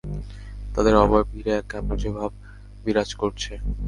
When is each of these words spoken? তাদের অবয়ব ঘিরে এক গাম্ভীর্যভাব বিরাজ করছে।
তাদের 0.75 0.93
অবয়ব 0.95 1.27
ঘিরে 1.33 1.51
এক 1.55 1.65
গাম্ভীর্যভাব 1.71 2.31
বিরাজ 2.83 3.09
করছে। 3.13 3.51